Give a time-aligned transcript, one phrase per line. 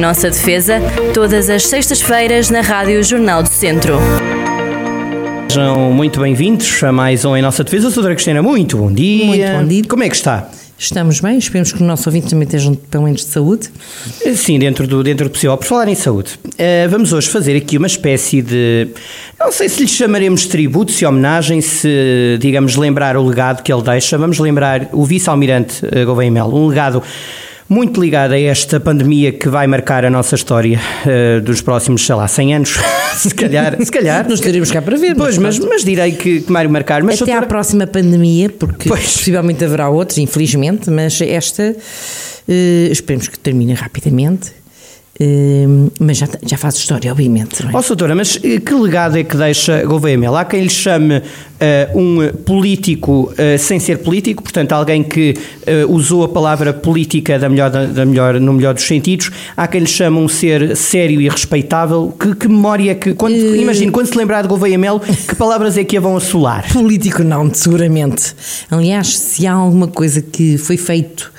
[0.00, 0.80] Nossa Defesa,
[1.12, 3.98] todas as sextas-feiras na Rádio Jornal do Centro.
[5.46, 7.90] Sejam muito bem-vindos a mais um Em Nossa Defesa.
[7.90, 9.26] Doutora Cristina, muito bom dia.
[9.26, 9.84] Muito bom dia.
[9.86, 10.48] Como é que está?
[10.78, 13.68] Estamos bem, esperemos que o nosso ouvinte também estejam pelo menos de saúde.
[14.34, 15.54] Sim, dentro do, dentro do possível.
[15.58, 18.88] Por falar em saúde, uh, vamos hoje fazer aqui uma espécie de.
[19.38, 23.82] Não sei se lhe chamaremos tributo, se homenagem, se, digamos, lembrar o legado que ele
[23.82, 24.16] deixa.
[24.16, 27.02] Vamos lembrar o vice-almirante uh, Gouveia Melo, um legado
[27.70, 32.16] muito ligado a esta pandemia que vai marcar a nossa história uh, dos próximos, sei
[32.16, 32.74] lá, 100 anos,
[33.16, 33.76] se calhar.
[33.80, 34.28] Se calhar.
[34.28, 35.14] Nos teremos cá para ver.
[35.14, 37.00] Pois, mas, mas, mas direi que, que vai marcar.
[37.04, 37.46] Mas, Até doutora...
[37.46, 39.00] à próxima pandemia, porque pois.
[39.02, 42.52] possivelmente haverá outros, infelizmente, mas esta uh,
[42.90, 44.59] esperemos que termine rapidamente
[45.22, 47.62] Uh, mas já, já faz história, obviamente.
[47.62, 47.78] Ó, é?
[47.78, 50.34] oh, doutora, mas eh, que legado é que deixa Gouveia Melo?
[50.34, 51.22] Há quem lhe chame uh,
[51.94, 55.34] um político uh, sem ser político, portanto, alguém que
[55.88, 59.30] usou a palavra política da melhor, da melhor, no melhor dos sentidos.
[59.56, 62.14] Há quem lhe chame um ser sério e respeitável.
[62.18, 63.12] Que, que memória é que.
[63.12, 66.66] Quando, Imagino, quando se lembrar de Gouveia Melo, que palavras é que a vão assolar?
[66.72, 68.34] Político, não, seguramente.
[68.70, 71.30] Aliás, se há alguma coisa que foi feito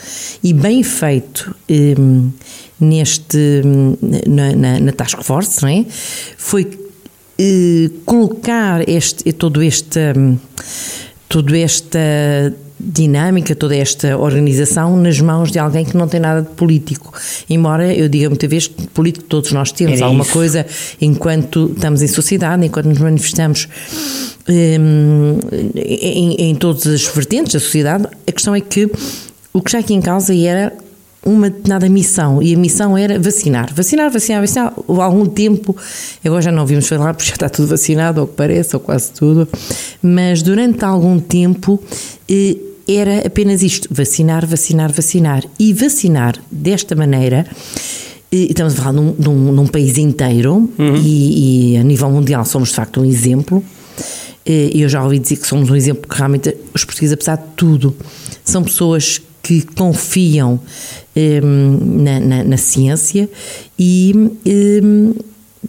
[0.44, 1.54] e bem feito.
[1.70, 2.30] Um,
[2.82, 3.62] neste,
[4.28, 5.86] na, na, na Task Force, é?
[6.36, 6.68] Foi
[7.38, 10.00] eh, colocar este, todo este,
[11.30, 12.00] toda esta
[12.84, 17.14] dinâmica, toda esta organização nas mãos de alguém que não tem nada de político.
[17.50, 20.34] Embora eu diga muitas vezes que político todos nós temos Era alguma isso.
[20.34, 20.66] coisa
[21.00, 23.68] enquanto estamos em sociedade, enquanto nos manifestamos
[24.50, 25.38] um,
[25.76, 28.90] em, em todas as vertentes da sociedade, a questão é que
[29.54, 30.74] o que já aqui em causa era
[31.24, 34.74] uma determinada missão e a missão era vacinar, vacinar, vacinar, vacinar.
[34.76, 35.76] Há algum tempo,
[36.26, 39.12] agora já não ouvimos falar porque já está tudo vacinado, ou que parece, ou quase
[39.12, 39.48] tudo,
[40.02, 41.82] mas durante algum tempo
[42.30, 45.44] eh, era apenas isto: vacinar, vacinar, vacinar.
[45.60, 47.46] E vacinar desta maneira.
[48.32, 50.96] Eh, estamos a falar num, num, num país inteiro uhum.
[50.96, 53.64] e, e a nível mundial somos de facto um exemplo.
[54.44, 57.44] Eh, eu já ouvi dizer que somos um exemplo que realmente os portugueses, apesar de
[57.56, 57.96] tudo,
[58.44, 59.22] são pessoas
[59.59, 60.59] que confiam
[61.16, 63.29] um, na, na, na, ciência
[63.78, 65.13] e, um,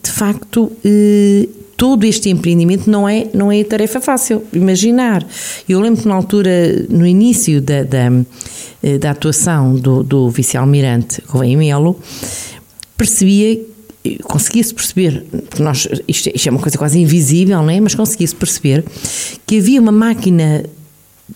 [0.03, 4.45] de facto, uh, todo este empreendimento não é, não é tarefa fácil.
[4.53, 5.27] Imaginar.
[5.69, 8.09] Eu lembro que na altura, no início da, da,
[8.83, 11.99] eh, da atuação do, do vice-almirante Gouveia Melo,
[12.97, 13.61] percebia
[14.25, 17.81] conseguia-se perceber, porque nós, isto, isto, é uma coisa quase invisível, não é?
[17.81, 18.85] mas conseguia-se perceber
[19.47, 20.65] que havia uma máquina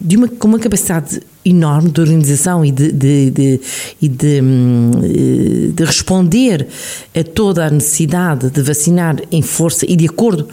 [0.00, 3.60] de uma, com uma capacidade enorme de organização e de, de, de,
[4.08, 4.90] de, hum,
[5.74, 6.66] de, responder
[7.14, 10.48] a toda a necessidade de vacinar em força e de acordo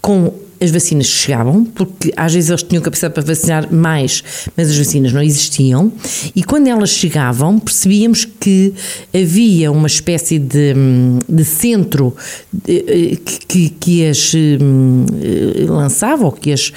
[0.00, 4.22] com as vacinas chegavam, porque às vezes eles tinham capacidade para vacinar mais,
[4.56, 5.92] mas as vacinas não existiam,
[6.36, 8.74] e quando elas chegavam, percebíamos que
[9.14, 10.74] havia uma espécie de,
[11.28, 12.14] de centro
[12.68, 13.16] eh,
[13.48, 15.06] que, que as hum,
[15.68, 16.72] lançava ou que as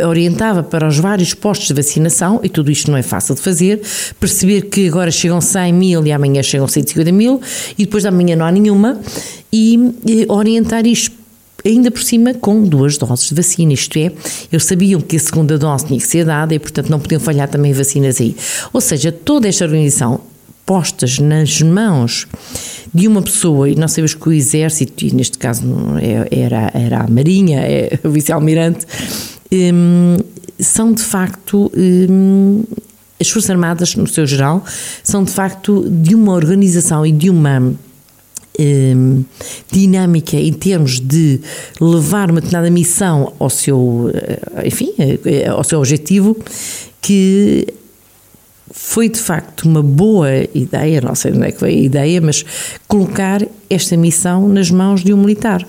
[0.00, 3.80] orientava para os vários postos de vacinação, e tudo isto não é fácil de fazer,
[4.18, 7.40] perceber que agora chegam 100 mil e amanhã chegam 150 mil,
[7.76, 9.00] e depois da manhã não há nenhuma,
[9.52, 9.94] e
[10.28, 11.17] orientar isto
[11.64, 14.12] ainda por cima com duas doses de vacina, isto é,
[14.52, 17.48] eles sabiam que a segunda dose tinha que ser dada e, portanto, não podiam falhar
[17.48, 18.36] também vacinas aí.
[18.72, 20.20] Ou seja, toda esta organização
[20.68, 22.26] postas nas mãos
[22.92, 25.64] de uma pessoa, e nós sabemos que o Exército, e neste caso
[25.98, 28.86] é, era, era a Marinha, é o Vice-Almirante,
[29.50, 30.18] hum,
[30.58, 31.72] são de facto.
[31.74, 32.64] Hum,
[33.20, 34.64] as Forças Armadas, no seu geral,
[35.02, 37.74] são de facto de uma organização e de uma
[38.60, 39.24] Hum,
[39.70, 41.40] dinâmica em termos de
[41.80, 46.36] levar uma determinada missão ao seu, eh, enfim, eh, ao seu objetivo,
[47.00, 47.68] que
[48.72, 52.44] foi de facto uma boa ideia, não sei onde é que veio a ideia, mas
[52.88, 55.64] colocar esta missão nas mãos de um militar.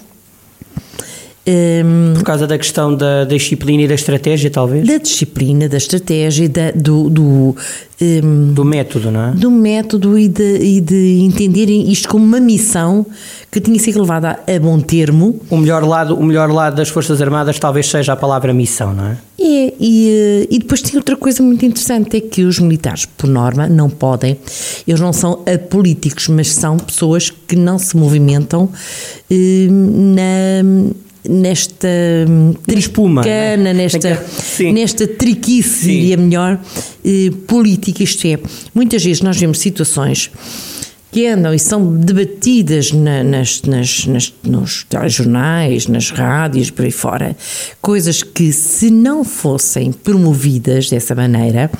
[1.47, 4.85] Um, Por causa da questão da, da, disciplina e da estratégia, talvez?
[4.85, 7.55] Da disciplina, da estratégia, da, do, do,
[8.01, 9.31] um, do método, não é?
[9.31, 13.05] Do método e de, e de entenderem isto como uma missão
[13.49, 15.39] que tinha sido levada a bom termo.
[15.49, 19.05] O melhor lado, o melhor lado das Forças Armadas talvez seja a palavra missão, não
[19.07, 19.17] é?
[19.39, 23.27] É, e, eh, e depois tem outra coisa muito interessante, é que os militares, por
[23.27, 24.37] norma, não podem,
[24.85, 28.69] eles não são apolíticos, mas são pessoas que não se movimentam
[29.31, 30.91] eh, na
[31.27, 31.87] nesta
[32.67, 34.25] espuma, tricana, nesta,
[34.73, 35.87] nesta triquice, Sim.
[35.87, 36.59] diria melhor,
[37.03, 38.03] eh, política.
[38.03, 38.39] Isto é,
[38.73, 40.31] muitas vezes nós vemos situações
[41.11, 46.91] que andam e são debatidas na, nas, nas, nas, nos telejornais, nas rádios, por aí
[46.91, 47.35] fora,
[47.81, 51.71] coisas que, se não fossem promovidas dessa maneira,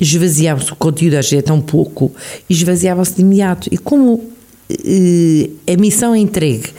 [0.00, 2.10] esvaziavam-se o conteúdo, às vezes é tão pouco,
[2.48, 3.68] esvaziavam-se de imediato.
[3.70, 4.32] E como
[4.66, 6.70] a missão é entregue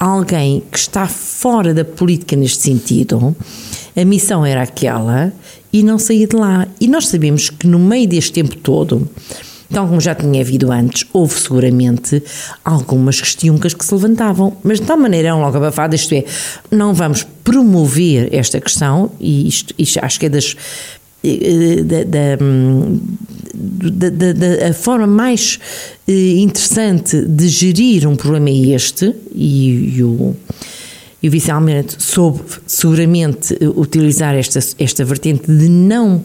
[0.00, 3.36] alguém que está fora da política neste sentido,
[3.94, 5.30] a missão era aquela
[5.70, 6.66] e não saía de lá.
[6.80, 9.08] E nós sabemos que no meio deste tempo todo,
[9.72, 12.20] Tal como já tinha havido antes, houve seguramente
[12.64, 16.24] algumas questões que se levantavam, mas de tal maneira eram logo abafadas, isto é,
[16.72, 20.56] não vamos promover esta questão, e isto, isto acho que é das
[21.84, 22.36] da, da,
[24.08, 25.58] da, da, a forma mais
[26.08, 30.34] eh, interessante de gerir um problema é este, e, e o,
[31.22, 36.22] e o vice-almirante soube seguramente utilizar esta, esta vertente de não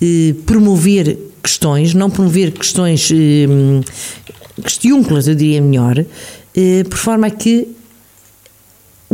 [0.00, 3.46] eh, promover questões, não promover questões eh,
[4.62, 5.98] questiúnculas, eu diria melhor,
[6.54, 7.68] eh, por forma a que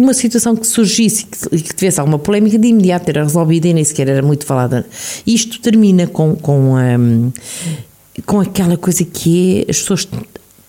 [0.01, 3.85] uma situação que surgisse e que tivesse alguma polémica, de imediato era resolvida e nem
[3.85, 4.87] sequer era muito falada.
[5.27, 7.33] Isto termina com, com, um,
[8.25, 10.09] com aquela coisa que é as pessoas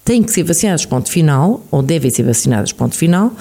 [0.04, 3.32] têm que ser vacinadas, ponto final, ou devem ser vacinadas, ponto final,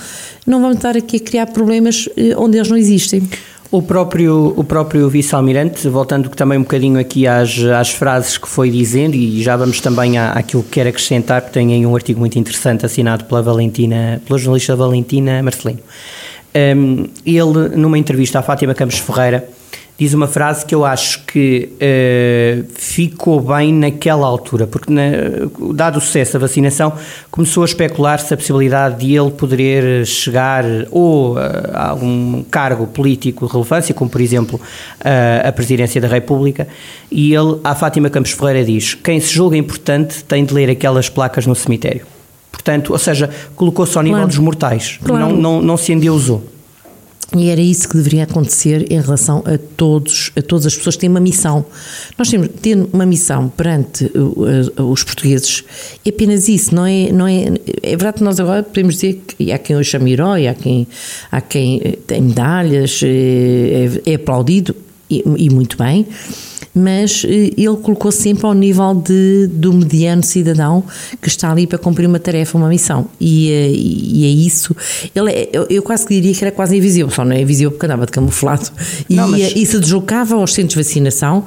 [0.47, 3.27] não vamos estar aqui a criar problemas eh, onde eles não existem.
[3.73, 8.69] O próprio, o próprio vice-almirante, voltando também um bocadinho aqui às, às frases que foi
[8.69, 12.19] dizendo, e já vamos também à, àquilo que quer acrescentar, porque tem aí um artigo
[12.19, 15.79] muito interessante assinado pela Valentina, pela jornalista Valentina Marcelino.
[16.53, 19.49] Um, ele, numa entrevista à Fátima Campos Ferreira,
[20.01, 25.03] diz uma frase que eu acho que uh, ficou bem naquela altura, porque na,
[25.75, 26.95] dado o sucesso da vacinação,
[27.31, 33.53] começou a especular-se a possibilidade de ele poder chegar ou a algum cargo político de
[33.53, 36.67] relevância, como por exemplo uh, a presidência da República,
[37.11, 41.11] e ele, a Fátima Campos Ferreira diz, quem se julga importante tem de ler aquelas
[41.11, 42.07] placas no cemitério.
[42.51, 44.29] Portanto, ou seja, colocou-se ao nível claro.
[44.29, 45.29] dos mortais, claro.
[45.29, 46.43] não, não, não se endeusou.
[47.37, 51.03] E era isso que deveria acontecer em relação a todos, a todas as pessoas que
[51.03, 51.65] têm uma missão.
[52.19, 54.11] Nós temos ter uma missão perante
[54.77, 55.63] os portugueses.
[56.05, 57.45] É apenas isso, não é, não é,
[57.83, 60.89] é verdade que nós agora podemos dizer que há quem o chame herói, há quem,
[61.31, 64.75] há quem tem medalhas, é, é aplaudido
[65.09, 66.07] e, e muito bem
[66.75, 70.85] mas eh, ele colocou sempre ao nível de, do mediano cidadão
[71.21, 73.09] que está ali para cumprir uma tarefa, uma missão.
[73.21, 74.75] E, eh, e é isso.
[75.15, 77.73] Ele é, eu, eu, quase que diria que era quase invisível, só não é invisível
[77.73, 78.71] porque andava de camuflado.
[79.09, 79.53] E, não, mas...
[79.55, 81.45] e se deslocava aos centros de vacinação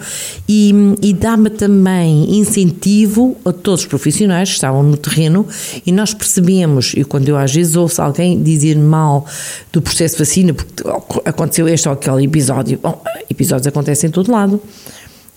[0.47, 5.47] e, e dava também incentivo a todos os profissionais que estavam no terreno
[5.85, 9.25] e nós percebemos, e quando eu às vezes ouço alguém dizer mal
[9.71, 10.83] do processo de vacina, porque
[11.25, 14.61] aconteceu este ou aquele episódio, bom, episódios acontecem em todo lado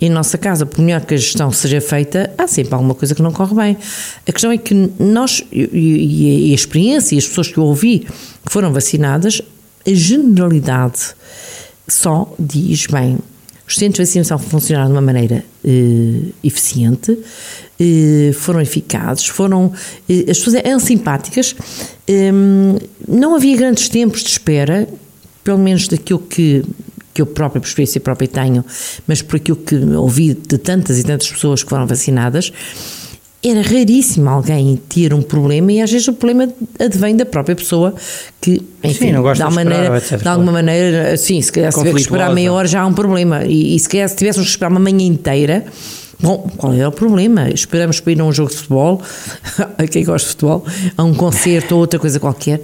[0.01, 3.23] em nossa casa, por melhor que a gestão seja feita, há sempre alguma coisa que
[3.23, 3.77] não corre bem.
[4.27, 8.53] A questão é que nós, e, a experiência, e as pessoas que eu ouvi que
[8.53, 9.41] foram vacinadas,
[9.87, 11.15] a generalidade
[11.89, 13.19] só diz bem.
[13.67, 17.19] Os centros de vacinação funcionaram de uma maneira eh, eficiente,
[17.81, 19.73] eh, foram eficazes, foram.
[20.09, 21.57] Eh, as pessoas eram simpáticas,
[22.07, 22.77] ehm,
[23.09, 24.89] não havia grandes tempos de espera,
[25.43, 26.65] pelo menos daquilo que
[27.17, 28.63] que eu própria, por experiência própria tenho,
[29.07, 32.53] mas por aquilo que ouvi de tantas e tantas pessoas que foram vacinadas,
[33.43, 37.95] era raríssimo alguém ter um problema e às vezes o problema advém da própria pessoa
[38.39, 41.73] que, enfim, sim, não gosta de, de, maneira, esperar, de alguma maneira, sim, se calhar
[41.73, 43.45] se tiver que esperar meia hora já há um problema.
[43.45, 45.65] E, e se calhar se tivéssemos que esperar uma manhã inteira,
[46.19, 47.51] Bom, qual é o problema?
[47.51, 49.03] Esperamos para ir a um jogo de futebol,
[49.77, 50.65] a quem gosta de futebol,
[50.97, 52.63] a um concerto ou outra coisa qualquer,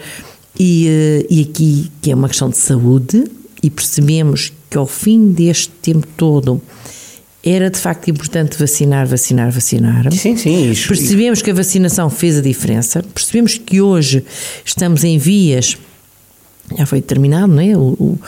[0.59, 3.25] e, eh, e aqui que é uma questão de saúde,
[3.62, 6.61] e percebemos que ao fim deste tempo todo
[7.45, 10.12] era de facto importante vacinar, vacinar, vacinar.
[10.12, 10.71] Sim, sim.
[10.71, 14.25] Isso, percebemos que a vacinação fez a diferença, percebemos que hoje
[14.64, 15.76] estamos em vias.
[16.78, 17.76] Já foi determinado, não é?
[17.76, 18.19] O, o,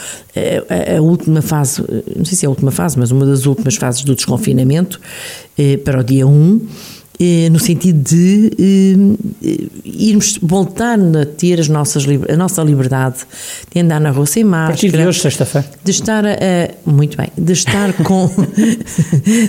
[0.69, 1.83] a, a, última fase,
[2.15, 5.01] não sei se é a última fase, mas uma das últimas fases do desconfinamento
[5.57, 6.94] eh, para o dia 1 eh,
[7.51, 8.51] no sentido de
[9.43, 13.19] eh, irmos voltar a ter as nossas, a nossa liberdade
[13.73, 14.65] de andar na rua sem máscara.
[14.65, 15.69] A partir de hoje, sexta-feira.
[15.85, 16.31] De estar, a,
[16.85, 18.29] muito bem, de estar com,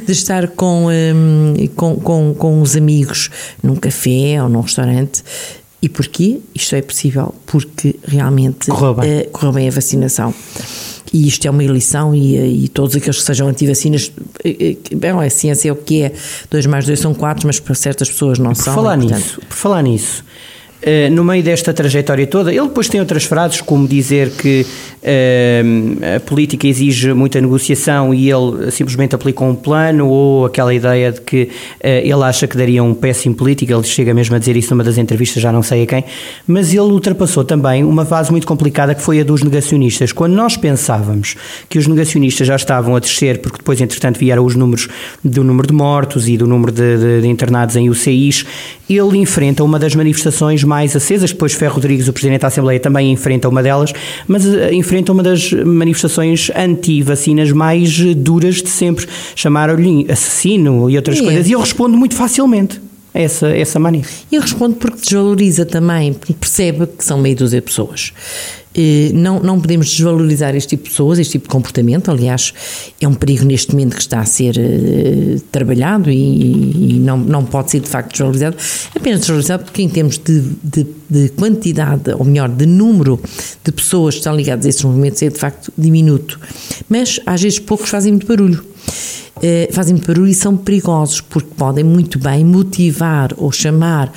[0.06, 3.32] de estar com, um, com, com, com os amigos
[3.64, 5.24] num café ou num restaurante.
[5.82, 6.40] E porquê?
[6.54, 10.34] Isto é possível porque realmente correu bem, uh, correu bem a vacinação
[11.16, 14.12] e isto é uma eleição e, e todos aqueles que sejam antivacinas,
[14.44, 16.12] eh, eh, bem, a ciência é o que é,
[16.52, 18.76] 2 mais 2 são 4, mas para certas pessoas não por são.
[18.76, 20.26] Falar é nisso, por falar nisso,
[20.82, 24.66] Uh, no meio desta trajetória toda, ele depois tem outras frases, como dizer que
[25.02, 31.12] uh, a política exige muita negociação e ele simplesmente aplica um plano, ou aquela ideia
[31.12, 31.48] de que uh,
[31.82, 34.98] ele acha que daria um péssimo político, ele chega mesmo a dizer isso numa das
[34.98, 36.04] entrevistas, já não sei a quem,
[36.46, 40.12] mas ele ultrapassou também uma fase muito complicada que foi a dos negacionistas.
[40.12, 41.36] Quando nós pensávamos
[41.70, 44.88] que os negacionistas já estavam a descer, porque depois, entretanto, vieram os números
[45.24, 48.46] do número de mortos e do número de, de, de internados em UCIs,
[48.90, 53.12] ele enfrenta uma das manifestações mais acesas, depois Ferro Rodrigues, o Presidente da Assembleia, também
[53.12, 53.94] enfrenta uma delas,
[54.28, 59.08] mas eh, enfrenta uma das manifestações anti-vacinas mais duras de sempre.
[59.36, 61.24] Chamaram-lhe assassino e outras é.
[61.24, 62.82] coisas, e eu respondo muito facilmente
[63.14, 64.04] essa, essa mania.
[64.32, 68.12] E responde porque desvaloriza também, porque percebe que são meio dúzia de pessoas.
[69.14, 72.12] Não, não podemos desvalorizar este tipo de pessoas, este tipo de comportamento.
[72.12, 72.54] Aliás,
[73.00, 77.46] é um perigo neste momento que está a ser uh, trabalhado e, e, não, não
[77.46, 78.58] pode ser de facto desvalorizado.
[78.96, 83.20] Apenas desvalorizado porque, em termos de, de, de, quantidade, ou melhor, de número
[83.64, 86.40] de pessoas que estão ligadas a esses movimentos, é de facto diminuto.
[86.90, 88.75] Mas às vezes poucos fazem muito barulho.
[89.38, 94.12] Uh, fazem barulho e são perigosos porque podem muito bem motivar ou chamar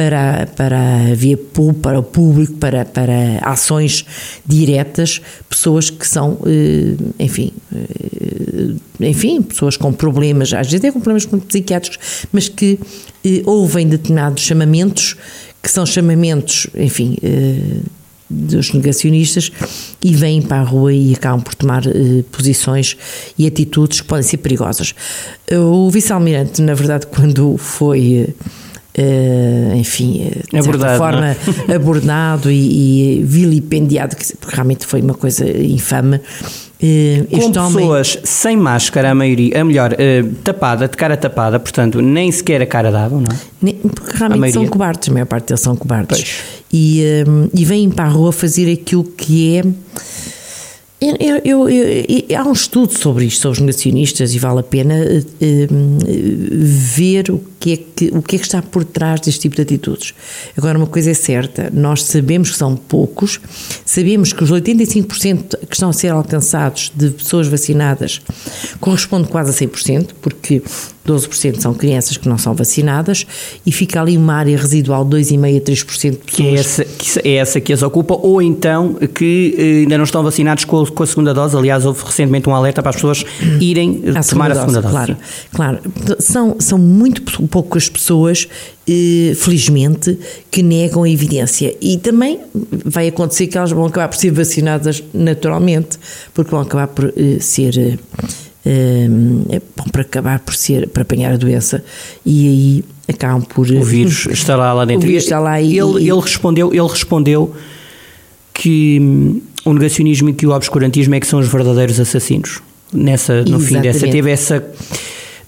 [0.00, 1.38] para, para via
[1.82, 4.06] para o público, para, para ações
[4.46, 11.00] diretas, pessoas que são, eh, enfim, eh, enfim, pessoas com problemas, às vezes é com
[11.00, 11.98] problemas psiquiátricos,
[12.32, 12.78] mas que
[13.22, 15.16] eh, ouvem determinados chamamentos,
[15.62, 17.18] que são chamamentos, enfim,
[18.30, 19.50] dos negacionistas
[20.02, 21.82] e vêm para a rua e acabam por tomar
[22.30, 22.96] posições
[23.36, 24.94] e atitudes que podem ser perigosas.
[25.52, 28.32] O vice-almirante, na verdade, quando foi
[28.98, 31.36] Uh, enfim, eh, de abordado, forma
[31.68, 31.74] é?
[31.74, 36.20] abordado e, e vilipendiado, porque realmente foi uma coisa infame.
[36.82, 38.26] Uh, Com pessoas homem...
[38.26, 42.66] sem máscara, a maioria, a melhor, uh, tapada, de cara tapada, portanto, nem sequer a
[42.66, 43.38] cara dava, não é?
[43.60, 46.36] Nem, porque realmente são cobardes, a maior parte deles são cobardes.
[46.72, 47.02] E,
[47.52, 49.64] e vêm para a rua fazer aquilo que é
[51.00, 54.94] eu, eu, eu, há um estudo sobre isto, sobre os negacionistas, e vale a pena
[54.94, 55.66] uh,
[56.62, 59.62] ver o que, é que, o que é que está por trás deste tipo de
[59.62, 60.14] atitudes.
[60.56, 63.38] Agora, uma coisa é certa: nós sabemos que são poucos,
[63.84, 68.22] sabemos que os 85% que estão a ser alcançados de pessoas vacinadas
[68.80, 70.62] corresponde quase a 100%, porque
[71.06, 73.26] 12% são crianças que não são vacinadas
[73.64, 76.26] e fica ali uma área residual 2,5% a 3% de pessoas.
[76.30, 80.04] Que é, essa, que é essa que as ocupa, ou então que eh, ainda não
[80.04, 81.56] estão vacinados com, com, a segunda dose.
[81.56, 83.24] Aliás, houve recentemente um alerta para as pessoas
[83.60, 84.92] irem a tomar a segunda dose.
[84.92, 85.16] Claro,
[85.52, 85.78] claro.
[86.18, 88.48] São, são muito poucas pessoas,
[88.88, 90.18] eh, felizmente,
[90.50, 91.76] que negam a evidência.
[91.80, 92.40] E também
[92.84, 95.98] vai acontecer que elas vão acabar por ser vacinadas naturalmente,
[96.32, 97.98] porque vão acabar por eh, ser
[98.62, 101.82] é bom para acabar por ser, para apanhar a doença
[102.24, 103.70] e aí acabam por...
[103.70, 105.04] O vírus está lá, dentro.
[105.04, 107.54] O vírus está lá e, ele, ele, respondeu, ele respondeu
[108.52, 112.60] que hum, o negacionismo e que o obscurantismo é que são os verdadeiros assassinos.
[112.92, 113.66] Nessa, no Exatamente.
[113.66, 114.66] fim dessa, teve essa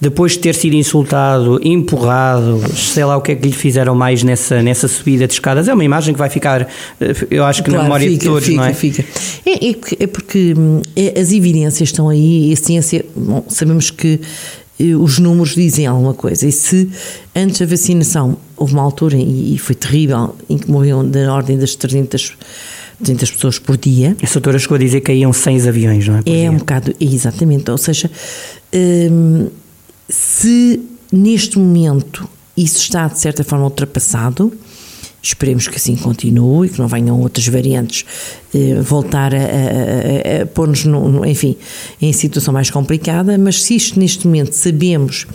[0.03, 4.25] depois de ter sido insultado, empurrado, sei lá o que é que lhe fizeram mais
[4.25, 6.63] nessa, nessa subida de escadas, é uma imagem que vai ficar,
[7.01, 8.75] eh, eu acho que claro, na memória fica, de todos, fica, não é?
[8.75, 9.05] Fica.
[9.47, 13.93] É, é, é porque hum, é, as evidências estão aí e a ciência, bom, sabemos
[13.93, 14.21] que
[14.81, 16.49] eh, os números dizem alguma coisa.
[16.49, 16.91] E se
[17.33, 21.77] antes da vacinação houve uma altura, e foi terrível, em que morriam da ordem das
[21.77, 22.33] 300
[22.99, 24.17] 200 pessoas por dia.
[24.23, 26.19] A doutora chegou a dizer que caíam 6 aviões, não é?
[26.21, 26.51] é dia.
[26.51, 27.69] um bocado, exatamente.
[27.71, 28.09] Ou seja,
[28.73, 29.49] hum,
[30.13, 30.79] se
[31.11, 34.53] neste momento isso está de certa forma ultrapassado,
[35.23, 38.05] esperemos que assim continue e que não venham outras variantes
[38.55, 40.85] eh, voltar a, a, a, a pôr-nos,
[41.27, 41.57] enfim,
[41.99, 45.27] em situação mais complicada, mas se isto neste momento sabemos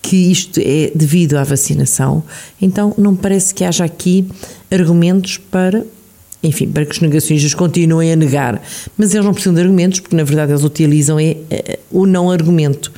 [0.00, 2.24] que isto é devido à vacinação,
[2.62, 4.26] então não parece que haja aqui
[4.70, 5.84] argumentos para
[6.46, 8.62] enfim, para que os negacionistas continuem a negar.
[8.96, 12.30] Mas eles não precisam de argumentos, porque na verdade eles utilizam é, é, o não
[12.30, 12.92] argumento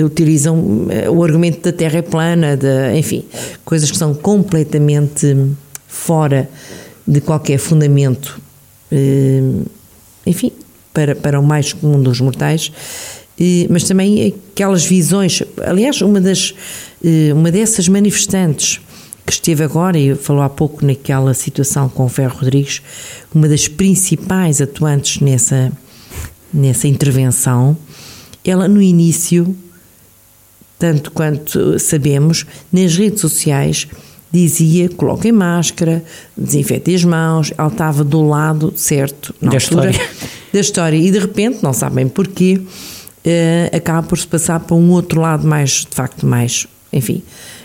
[0.00, 3.24] utilizam eh, o argumento da Terra é plana, de, enfim,
[3.64, 5.36] coisas que são completamente
[5.86, 6.48] fora
[7.06, 8.40] de qualquer fundamento,
[8.90, 9.42] eh,
[10.26, 10.52] enfim,
[10.92, 12.72] para, para o mais comum dos mortais,
[13.68, 15.42] mas também aquelas visões.
[15.66, 16.54] Aliás, uma, das,
[17.04, 18.80] eh, uma dessas manifestantes
[19.26, 22.82] que esteve agora, e falou há pouco naquela situação com o Ferro Rodrigues,
[23.34, 25.72] uma das principais atuantes nessa,
[26.52, 27.76] nessa intervenção,
[28.44, 29.56] ela no início
[30.82, 33.86] tanto quanto sabemos, nas redes sociais
[34.32, 36.02] dizia coloquem máscara,
[36.36, 40.10] desinfetem as mãos, ela estava do lado certo na da altura história.
[40.52, 40.96] da história.
[40.96, 45.46] E de repente, não sabem porquê, uh, acaba por se passar para um outro lado
[45.46, 47.22] mais, de facto, mais, enfim,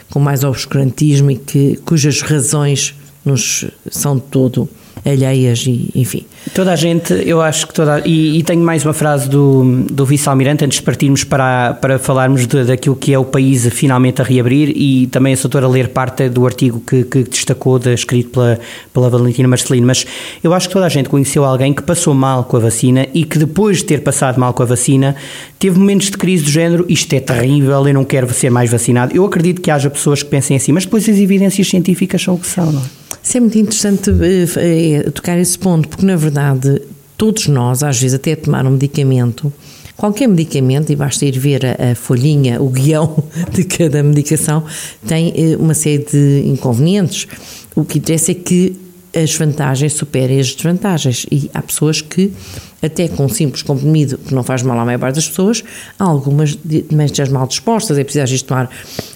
[0.10, 2.96] com mais obscurantismo e que, cujas razões
[3.26, 4.70] nos são todo
[5.10, 6.26] alheias e enfim.
[6.54, 10.06] Toda a gente, eu acho que toda e, e tenho mais uma frase do, do
[10.06, 14.26] vice-almirante antes de partirmos para, para falarmos de, daquilo que é o país finalmente a
[14.26, 18.60] reabrir e também a doutora ler parte do artigo que, que destacou, de, escrito pela,
[18.94, 20.06] pela Valentina Marcelino, mas
[20.44, 23.24] eu acho que toda a gente conheceu alguém que passou mal com a vacina e
[23.24, 25.16] que depois de ter passado mal com a vacina
[25.60, 29.16] teve momentos de crise do género, isto é terrível, eu não quero ser mais vacinado.
[29.16, 32.40] Eu acredito que haja pessoas que pensem assim, mas depois as evidências científicas são o
[32.40, 32.97] que são, não é?
[33.28, 34.10] Isso é muito interessante
[34.56, 36.82] é, tocar esse ponto, porque na verdade
[37.18, 39.52] todos nós, às vezes até tomar um medicamento,
[39.98, 44.64] qualquer medicamento, e basta ir ver a, folhinha, o guião de cada medicação,
[45.06, 47.28] tem eh, uma série de inconvenientes.
[47.76, 48.78] O que interessa é que
[49.14, 51.26] as vantagens superem as desvantagens.
[51.30, 52.32] E há pessoas que,
[52.82, 55.66] até com um simples comprimido, que não faz mal à maior parte das pessoas,
[56.00, 58.70] há algumas doenças mal dispostas, é preciso tomar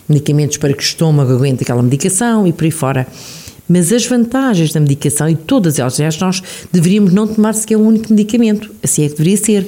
[0.10, 3.08] medicamentos para que o estômago aguente aquela medicação e por aí fora.
[3.72, 7.88] Mas as vantagens da medicação, e todas elas, aliás, nós deveríamos não tomar sequer um
[7.88, 9.68] único medicamento, assim é que deveria ser.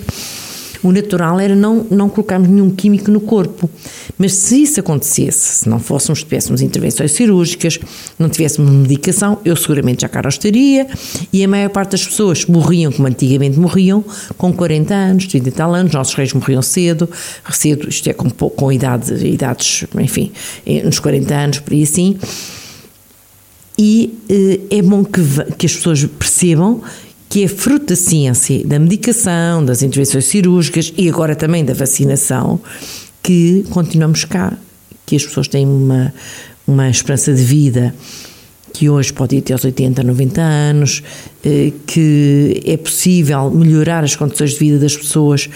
[0.83, 3.69] O natural era não, não colocarmos nenhum químico no corpo.
[4.17, 7.79] Mas se isso acontecesse, se não fôssemos, tivéssemos intervenções cirúrgicas,
[8.19, 10.85] não tivéssemos medicação, eu seguramente já cá estaria
[11.31, 14.03] e a maior parte das pessoas morriam como antigamente morriam,
[14.37, 17.09] com 40 anos, 30 e tal anos, nossos reis morriam cedo,
[17.53, 20.33] cedo, isto é com, com idade, idades, enfim,
[20.83, 22.17] nos 40 anos, por aí assim
[23.77, 25.21] e eh, é bom que,
[25.57, 26.81] que as pessoas percebam
[27.29, 32.59] que é fruto da ciência, da medicação, das intervenções cirúrgicas e agora também da vacinação,
[33.23, 34.55] que continuamos cá,
[35.03, 36.13] que as pessoas têm uma,
[36.67, 37.95] uma esperança de vida
[38.73, 41.03] que hoje pode ir até aos 80, 90 anos,
[41.45, 45.49] eh, que é possível melhorar as condições de vida das pessoas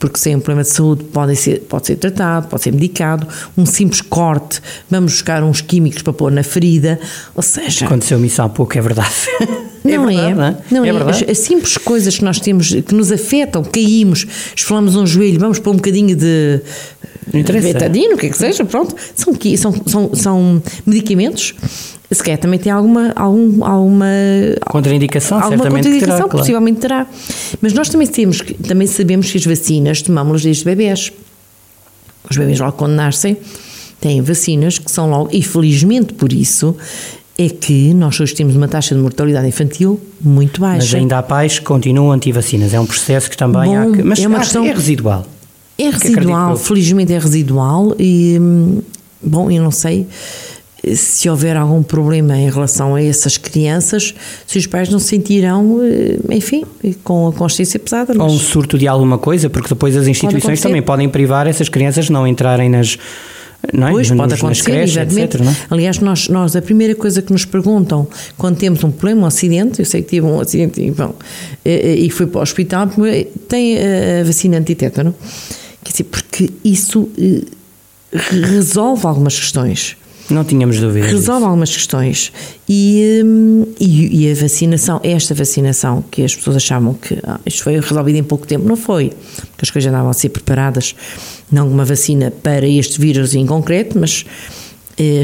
[0.00, 3.66] porque sem um problema de saúde pode ser, pode ser tratado, pode ser medicado, um
[3.66, 6.98] simples corte, vamos buscar uns químicos para pôr na ferida,
[7.34, 7.84] ou seja...
[7.84, 9.14] Aconteceu-me isso há pouco, é verdade.
[9.82, 10.56] Não é, verdade, é, não é?
[10.70, 11.24] Não é, é verdade.
[11.24, 15.58] As, as, simples coisas que nós temos, que nos afetam, caímos, esfolamos um joelho, vamos
[15.58, 16.60] pôr um bocadinho de
[17.32, 21.54] betadina, o que é que seja, pronto, são, são, são, são medicamentos
[22.14, 24.06] se calhar também tem alguma, algum, alguma
[24.66, 26.38] contraindicação, alguma certamente contraindicação, terá, claro.
[26.38, 27.06] possivelmente terá.
[27.60, 31.12] Mas nós também, temos, também sabemos que as vacinas tomamos desde bebés.
[32.28, 33.36] Os bebés logo quando nascem
[34.00, 36.74] têm vacinas que são logo, e felizmente por isso,
[37.38, 40.78] é que nós hoje temos uma taxa de mortalidade infantil muito baixa.
[40.78, 42.74] Mas ainda há pais que continuam anti-vacinas.
[42.74, 45.26] É um processo que também Bom, há que, Mas é, uma questão, é residual.
[45.78, 48.82] É residual, felizmente é residual e, hum,
[49.22, 50.06] bom, eu não sei
[50.94, 54.14] se houver algum problema em relação a essas crianças,
[54.46, 56.64] se os pais não se sentirão, eh, enfim,
[57.04, 58.14] com a consciência pesada.
[58.16, 62.06] Ou um surto de alguma coisa, porque depois as instituições também podem privar essas crianças
[62.06, 62.98] de não entrarem nas.
[63.74, 63.90] Não é?
[63.90, 65.36] Pois, pode acontecer, creches, exatamente.
[65.36, 65.54] Etc, é?
[65.68, 69.80] Aliás, nós, nós, a primeira coisa que nos perguntam quando temos um problema, um acidente,
[69.80, 71.14] eu sei que tive um acidente e, bom,
[71.62, 72.88] e, e fui para o hospital,
[73.48, 75.14] tem a vacina antitétano,
[75.84, 77.42] quer dizer, porque isso eh,
[78.30, 79.99] resolve algumas questões.
[80.30, 81.10] Não tínhamos dúvidas.
[81.10, 82.32] Resolve algumas questões.
[82.68, 87.64] E, hum, e, e, a vacinação, esta vacinação que as pessoas achavam que ah, isto
[87.64, 89.10] foi resolvido em pouco tempo, não foi.
[89.10, 90.94] Porque as coisas andavam a ser preparadas,
[91.50, 94.24] não uma vacina para este vírus em concreto, mas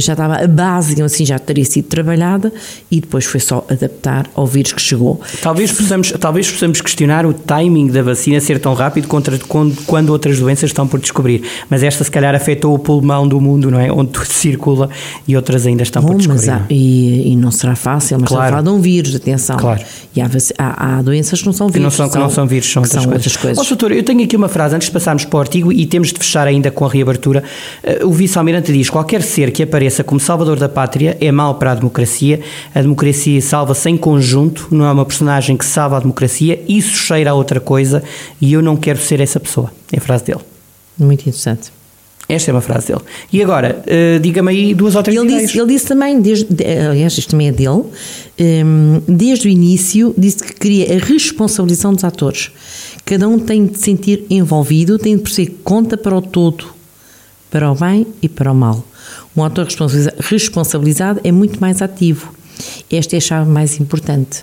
[0.00, 2.52] já estava a base, assim, já teria sido trabalhada
[2.90, 5.20] e depois foi só adaptar ao vírus que chegou.
[5.40, 10.10] Talvez possamos, talvez possamos questionar o timing da vacina ser tão rápido contra, quando, quando
[10.10, 13.80] outras doenças estão por descobrir, mas esta se calhar afetou o pulmão do mundo, não
[13.80, 13.90] é?
[13.92, 14.88] Onde tudo circula
[15.26, 16.50] e outras ainda estão Bom, por descobrir.
[16.50, 18.44] Há, e, e, não será fácil, mas claro.
[18.44, 19.56] está a falar de um vírus, atenção.
[19.56, 19.82] Claro.
[20.14, 21.76] E há, há, há doenças que não são vírus.
[21.76, 23.26] Que não são, que não são vírus, são, outras, são coisas.
[23.26, 23.64] outras coisas.
[23.64, 26.12] Oh, doutor, eu tenho aqui uma frase antes de passarmos para o artigo e temos
[26.12, 27.42] de fechar ainda com a reabertura.
[27.82, 31.72] Eh, o vice-almirante diz: qualquer ser que apareça como salvador da pátria é mau para
[31.72, 32.40] a democracia.
[32.74, 36.62] A democracia salva-se em conjunto, não é uma personagem que salva a democracia.
[36.66, 38.02] Isso cheira a outra coisa
[38.40, 39.70] e eu não quero ser essa pessoa.
[39.92, 40.40] É a frase dele.
[40.98, 41.70] Muito interessante.
[42.29, 43.02] Esta é uma frase dele.
[43.33, 45.29] E agora, uh, diga-me aí duas ou três ele.
[45.29, 46.46] Disse, ele disse também, desde,
[46.90, 47.90] aliás, isto também é dele, um,
[48.37, 52.50] ehm, desde o início, disse que queria a responsabilização dos atores.
[53.05, 56.66] Cada um tem de se sentir envolvido, tem de perceber conta para o todo,
[57.48, 58.85] para o bem e para o mal.
[59.37, 59.68] Um autor
[60.18, 62.33] responsabilizado é muito mais ativo.
[62.90, 64.42] Esta é a chave mais importante.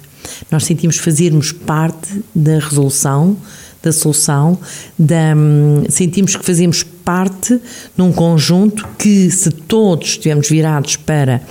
[0.52, 3.36] Nós sentimos fazermos parte da resolução,
[3.82, 4.58] da solução,
[4.98, 7.60] da, hum, sentimos que fazemos parte
[7.98, 11.42] num conjunto que, se todos estivermos virados para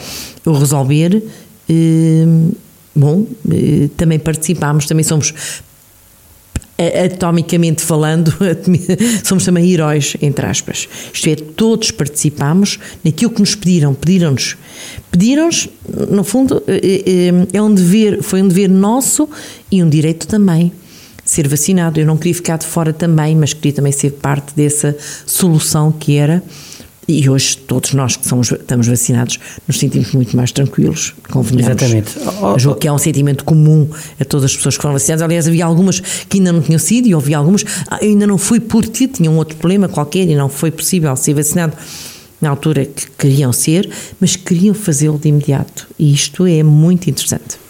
[0.47, 1.23] o resolver,
[1.69, 2.25] eh,
[2.95, 5.35] bom, eh, também participamos, também somos
[7.05, 8.35] atomicamente falando,
[9.23, 10.89] somos também heróis, entre aspas.
[11.13, 13.95] Isto é, todos participamos naquilo que nos pediram.
[13.95, 14.57] Pediram-nos,
[15.11, 15.69] pediram-nos,
[16.11, 16.63] no fundo,
[17.53, 19.29] é um dever, foi um dever nosso
[19.71, 20.73] e um direito também
[21.25, 22.01] ser vacinado.
[22.01, 26.17] Eu não queria ficar de fora também, mas queria também ser parte dessa solução que
[26.17, 26.43] era
[27.09, 31.83] e hoje todos nós que somos, estamos vacinados nos sentimos muito mais tranquilos, convenhamos.
[31.83, 32.13] Exatamente.
[32.41, 33.89] Oh, Julgo que é um sentimento comum
[34.21, 35.23] a todas as pessoas que foram vacinadas.
[35.23, 38.61] Aliás, havia algumas que ainda não tinham sido e havia algumas, ah, ainda não fui
[38.61, 41.77] porque tinha um outro problema qualquer e não foi possível ser vacinado
[42.41, 43.89] na altura que queriam ser,
[44.21, 45.89] mas queriam fazê-lo de imediato.
[45.99, 47.62] E isto é muito interessante.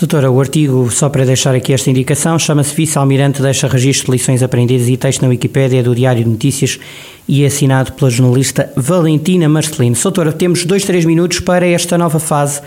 [0.00, 4.42] Doutora, o artigo, só para deixar aqui esta indicação, chama-se Vice-Almirante deixa registro de lições
[4.42, 6.80] aprendidas e texto na Wikipédia do Diário de Notícias
[7.28, 9.94] e é assinado pela jornalista Valentina Marcelino.
[9.94, 12.60] Doutora, temos dois, três minutos para esta nova fase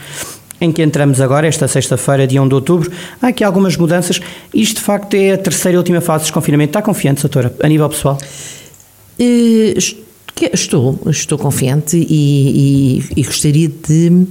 [0.62, 2.90] em que entramos agora, esta sexta-feira, dia 1 de outubro.
[3.22, 4.22] Há aqui algumas mudanças.
[4.54, 6.70] Isto, de facto, é a terceira e última fase de desconfinamento.
[6.70, 8.18] Está confiante, doutora, a nível pessoal?
[9.20, 9.78] Uh,
[10.54, 14.26] estou, estou confiante e, e, e gostaria de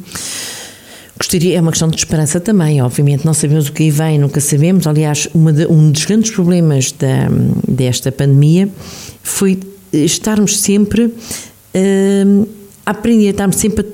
[1.27, 4.41] Gostaria, é uma questão de esperança também, obviamente, não sabemos o que aí vem, nunca
[4.41, 4.87] sabemos.
[4.87, 7.27] Aliás, de, um dos grandes problemas da,
[7.67, 8.69] desta pandemia
[9.25, 9.59] foi
[9.93, 12.49] estarmos sempre uh,
[12.87, 13.85] a aprender, estarmos sempre,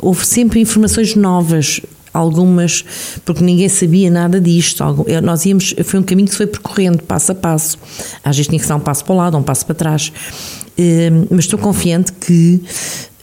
[0.00, 1.80] houve sempre informações novas,
[2.12, 2.84] algumas,
[3.24, 4.84] porque ninguém sabia nada disto.
[5.22, 7.78] Nós íamos, foi um caminho que se foi percorrendo, passo a passo.
[8.22, 10.12] Às vezes tinha que dar um passo para o lado, um passo para trás.
[10.78, 12.60] Uh, mas estou confiante que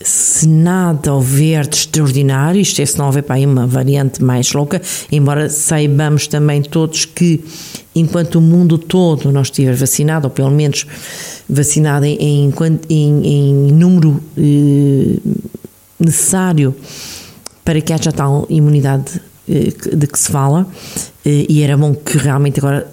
[0.01, 4.51] se nada houver de extraordinário, isto é, se não houver para aí uma variante mais
[4.53, 4.81] louca,
[5.11, 7.43] embora saibamos também todos que
[7.93, 10.85] enquanto o mundo todo não estiver vacinado, ou pelo menos
[11.49, 12.53] vacinado em, em,
[12.89, 15.19] em, em número eh,
[15.99, 16.73] necessário
[17.65, 20.65] para que haja tal imunidade eh, de que se fala,
[21.25, 22.87] eh, e era bom que realmente agora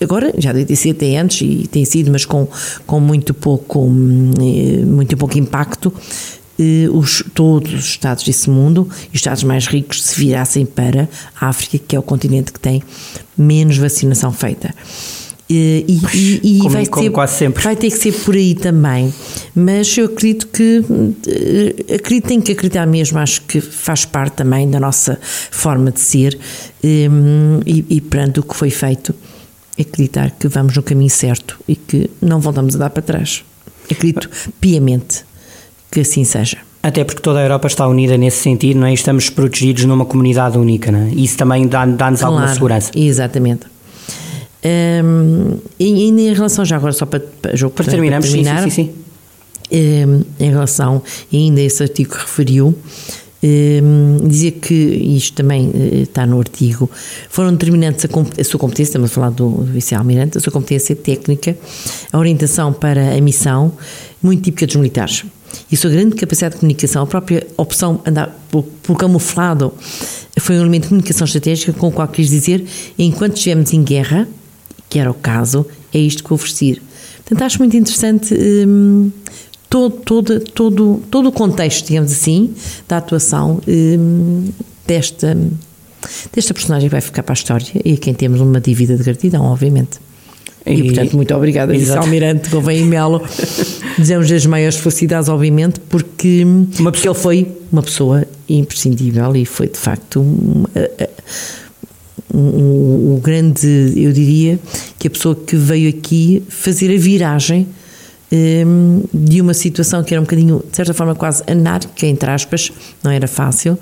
[0.00, 2.46] agora já deve ter até antes e tem sido, mas com,
[2.86, 3.86] com muito pouco
[4.40, 5.92] eh, muito pouco impacto
[6.58, 11.08] eh, os, todos os estados desse mundo e os estados mais ricos se virassem para
[11.40, 12.82] a África, que é o continente que tem
[13.36, 14.74] menos vacinação feita.
[15.52, 15.84] E,
[16.14, 17.64] e, e como, vai, como ter, quase sempre.
[17.64, 19.12] vai ter que ser por aí também.
[19.52, 20.84] Mas eu acredito que
[21.92, 25.18] acredito, tenho que acreditar mesmo, acho que faz parte também da nossa
[25.50, 26.38] forma de ser
[26.84, 29.12] um, e, e perante o que foi feito,
[29.78, 33.42] acreditar que vamos no caminho certo e que não voltamos a dar para trás.
[33.90, 35.24] Acredito piamente
[35.90, 36.58] que assim seja.
[36.80, 38.94] Até porque toda a Europa está unida nesse sentido, não é?
[38.94, 41.08] Estamos protegidos numa comunidade única, não é?
[41.10, 42.92] Isso também dá-nos dá claro, alguma segurança.
[42.94, 43.66] Exatamente.
[44.62, 48.70] Um, e ainda em relação, já agora só para, para, para, para terminar, sim, sim,
[48.70, 48.90] sim.
[49.72, 52.76] Um, em relação ainda a esse artigo que referiu,
[53.42, 56.90] um, dizia que, isto também uh, está no artigo,
[57.30, 60.94] foram determinantes a, a sua competência, estamos a falar do, do vice-almirante, a sua competência
[60.94, 61.56] técnica,
[62.12, 63.72] a orientação para a missão,
[64.22, 65.24] muito típica dos militares.
[65.70, 69.72] E a sua grande capacidade de comunicação, a própria opção andar por, por camuflado,
[70.38, 72.64] foi um elemento de comunicação estratégica com o qual quis dizer,
[72.98, 74.28] enquanto estivemos em guerra,
[74.90, 76.82] que era o caso, é isto que ofereci.
[77.18, 79.10] Portanto, acho muito interessante hum,
[79.70, 82.52] todo, todo, todo, todo o contexto, digamos assim,
[82.88, 84.48] da atuação hum,
[84.84, 85.38] desta,
[86.34, 89.04] desta personagem que vai ficar para a história e a quem temos uma dívida de
[89.04, 89.98] gratidão, obviamente.
[90.66, 93.22] E, e portanto, muito obrigada, Vice-Almirante Gouveia e Melo.
[93.96, 96.44] Desejamos as maiores felicidades, obviamente, porque,
[96.82, 100.68] porque ele foi uma pessoa imprescindível e foi, de facto, uma,
[102.32, 104.58] o, o grande, eu diria,
[104.98, 107.66] que a pessoa que veio aqui fazer a viragem
[108.32, 112.70] um, de uma situação que era um bocadinho, de certa forma, quase anárquica, entre aspas,
[113.02, 113.78] não era fácil,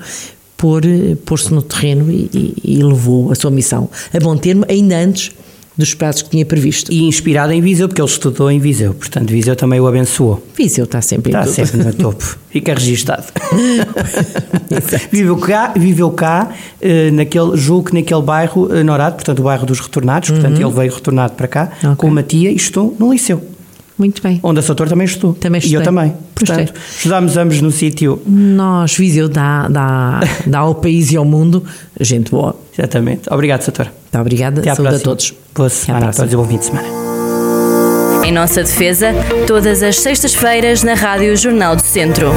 [0.56, 3.88] pôr-se no terreno e, e, e, levou a sua missão.
[4.12, 5.32] A bom termo, ainda antes
[5.78, 6.92] dos prazos que tinha previsto.
[6.92, 10.44] E inspirado em Viseu, porque ele estudou em Viseu, portanto Viseu também o abençoou.
[10.56, 13.24] Viseu está sempre está sempre no topo, fica registado.
[15.12, 19.64] viveu cá, viveu cá eh, naquele, julgo que naquele bairro eh, Norado, portanto o bairro
[19.64, 20.68] dos retornados, portanto uhum.
[20.68, 21.94] ele veio retornado para cá okay.
[21.96, 23.57] com uma tia e estou no liceu.
[23.98, 24.38] Muito bem.
[24.42, 25.34] Onde a Soutor também estou.
[25.34, 26.14] Também E eu também.
[26.34, 28.22] Portanto, estudámos ambos no sítio.
[28.26, 31.64] Nós, Viseu, dá, dá, dá ao país e ao mundo
[32.00, 32.54] gente boa.
[32.76, 33.22] Exatamente.
[33.30, 33.86] Obrigado, Soutor.
[33.86, 34.60] Muito obrigada.
[34.60, 35.12] Até à Saúde próxima.
[35.12, 35.34] a todos.
[35.54, 36.88] Boa semana a todos e bom fim de semana.
[38.24, 39.12] Em nossa defesa,
[39.46, 42.30] todas as sextas-feiras na Rádio Jornal do Centro.